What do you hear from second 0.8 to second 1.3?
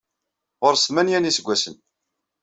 tmenya n